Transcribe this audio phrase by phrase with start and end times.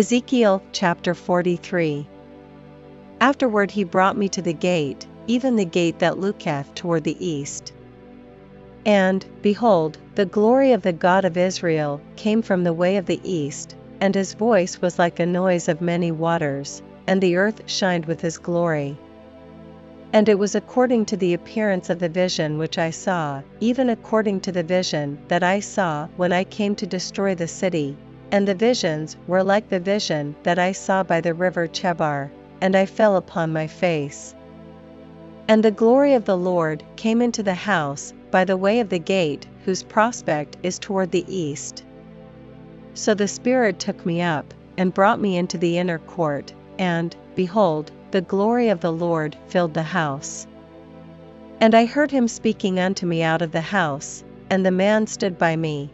[0.00, 2.06] Ezekiel chapter 43
[3.20, 7.74] Afterward he brought me to the gate, even the gate that looketh toward the east.
[8.86, 13.20] And, behold, the glory of the God of Israel came from the way of the
[13.22, 18.06] east, and his voice was like a noise of many waters, and the earth shined
[18.06, 18.96] with his glory.
[20.14, 24.40] And it was according to the appearance of the vision which I saw, even according
[24.40, 27.98] to the vision that I saw when I came to destroy the city,
[28.32, 32.30] and the visions were like the vision that I saw by the river Chebar,
[32.60, 34.34] and I fell upon my face.
[35.48, 38.98] And the glory of the Lord came into the house by the way of the
[38.98, 41.84] gate whose prospect is toward the east.
[42.94, 47.90] So the Spirit took me up, and brought me into the inner court, and, behold,
[48.12, 50.46] the glory of the Lord filled the house.
[51.60, 55.36] And I heard him speaking unto me out of the house, and the man stood
[55.36, 55.90] by me.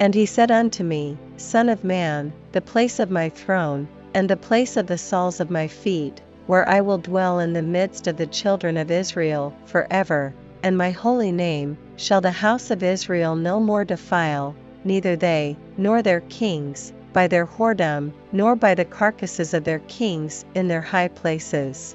[0.00, 4.36] And he said unto me, Son of man, the place of my throne, and the
[4.36, 8.16] place of the soles of my feet, where I will dwell in the midst of
[8.16, 13.36] the children of Israel for ever, and my holy name shall the house of Israel
[13.36, 19.54] no more defile, neither they, nor their kings, by their whoredom, nor by the carcasses
[19.54, 21.94] of their kings in their high places.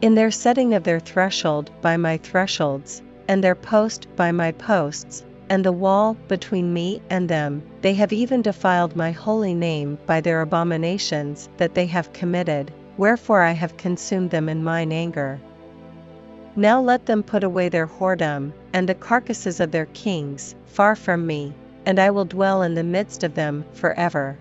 [0.00, 5.22] In their setting of their threshold by my thresholds, and their post by my posts,
[5.50, 10.20] and the wall between me and them, they have even defiled my holy name by
[10.20, 15.40] their abominations that they have committed, wherefore I have consumed them in mine anger.
[16.56, 21.26] Now let them put away their whoredom, and the carcasses of their kings, far from
[21.26, 21.54] me,
[21.86, 24.36] and I will dwell in the midst of them for ever.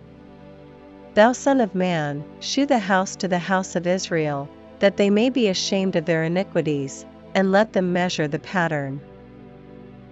[1.13, 4.49] Thou Son of Man, shew the house to the house of Israel,
[4.79, 8.99] that they may be ashamed of their iniquities, and let them measure the pattern.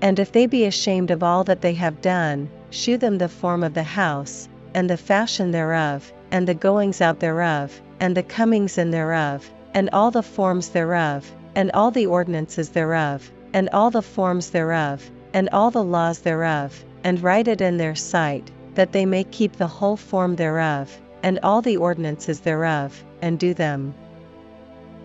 [0.01, 3.63] And if they be ashamed of all that they have done, shew them the form
[3.63, 8.77] of the house, and the fashion thereof, and the goings out thereof, and the comings
[8.77, 14.01] in thereof, and all the forms thereof, and all the ordinances thereof, and all the
[14.01, 19.05] forms thereof, and all the laws thereof, and write it in their sight, that they
[19.05, 23.93] may keep the whole form thereof, and all the ordinances thereof, and do them.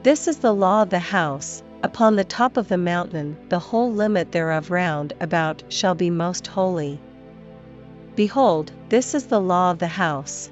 [0.02, 3.92] This is the law of the house, upon the top of the mountain the whole
[3.92, 7.00] limit thereof round about shall be most holy.
[8.16, 10.50] Behold, this is the law of the house.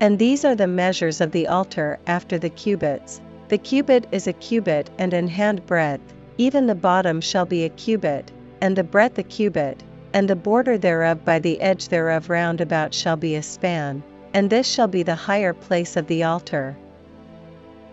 [0.00, 4.32] And these are the measures of the altar after the cubits, the cubit is a
[4.32, 9.18] cubit and an hand breadth, even the bottom shall be a cubit, and the breadth
[9.18, 13.42] a cubit, and the border thereof by the edge thereof round about shall be a
[13.42, 14.02] span,
[14.34, 16.76] and this shall be the higher place of the altar.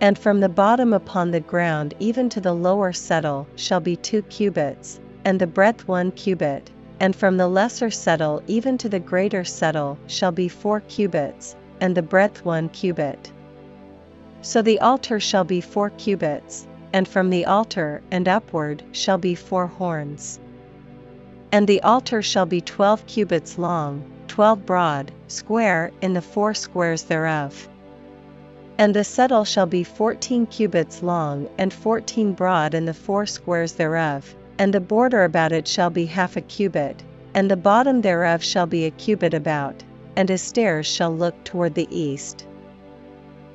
[0.03, 4.21] And from the bottom upon the ground even to the lower settle shall be two
[4.23, 6.69] cubits, and the breadth one cubit,
[6.99, 11.95] and from the lesser settle even to the greater settle shall be four cubits, and
[11.95, 13.31] the breadth one cubit.
[14.41, 19.35] So the altar shall be four cubits, and from the altar and upward shall be
[19.35, 20.37] four horns.
[21.53, 27.03] And the altar shall be twelve cubits long, twelve broad, square in the four squares
[27.03, 27.69] thereof.
[28.77, 33.73] And the settle shall be fourteen cubits long and fourteen broad in the four squares
[33.73, 37.03] thereof, and the border about it shall be half a cubit,
[37.35, 39.83] and the bottom thereof shall be a cubit about,
[40.15, 42.45] and his stairs shall look toward the east.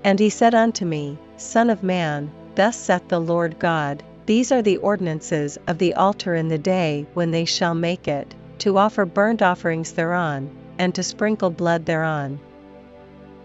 [0.05, 4.63] And he said unto me, Son of man, thus saith the Lord God, These are
[4.63, 9.05] the ordinances of the altar in the day when they shall make it, to offer
[9.05, 10.49] burnt offerings thereon,
[10.79, 12.39] and to sprinkle blood thereon.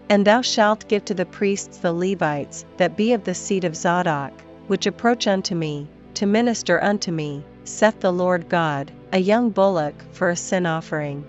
[0.08, 3.74] And thou shalt give to the priests the Levites that be of the seed of
[3.74, 4.32] Zadok,
[4.66, 9.94] which approach unto me, to minister unto me, saith the Lord God, a young bullock
[10.12, 11.24] for a sin offering.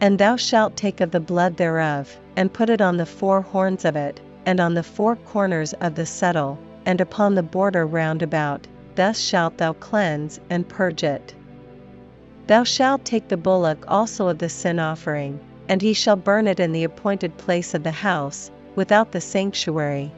[0.00, 3.84] And thou shalt take of the blood thereof, and put it on the four horns
[3.86, 8.20] of it, and on the four corners of the settle, and upon the border round
[8.20, 11.34] about, thus shalt thou cleanse and purge it.
[12.46, 16.60] Thou shalt take the bullock also of the sin offering, and he shall burn it
[16.60, 20.12] in the appointed place of the house, without the sanctuary.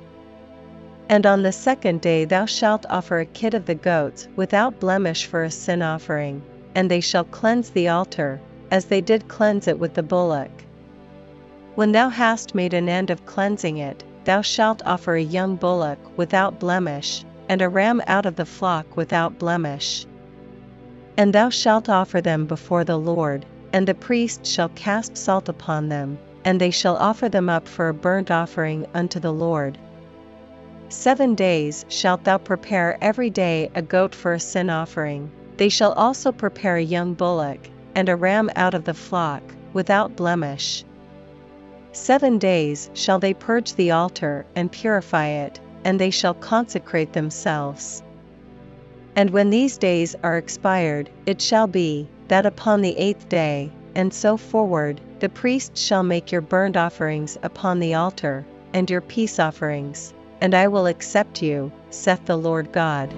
[1.09, 5.27] And on the second day thou shalt offer a kid of the goats without blemish
[5.27, 6.43] for a sin offering,
[6.75, 8.41] and they shall cleanse the altar,
[8.71, 10.51] as they did cleanse it with the bullock.
[11.77, 15.99] When thou hast made an end of cleansing it, thou shalt offer a young bullock
[16.17, 20.07] without blemish, and a ram out of the flock without blemish.
[21.17, 23.47] And thou shalt offer them before the Lord,
[23.77, 27.91] and the priest shall cast salt upon them, and they shall offer them up for
[27.91, 29.77] a burnt offering unto the Lord.
[30.89, 35.93] Seven days shalt thou prepare every day a goat for a sin offering, they shall
[35.93, 39.43] also prepare a young bullock, and a ram out of the flock,
[39.75, 40.83] without blemish.
[41.93, 48.03] Seven days shall they purge the altar and purify it, and they shall consecrate themselves.
[49.17, 54.13] And when these days are expired, it shall be, that upon the eighth day, and
[54.13, 59.39] so forward, the priest shall make your burnt offerings upon the altar, and your peace
[59.39, 63.11] offerings, and I will accept you, saith the Lord God.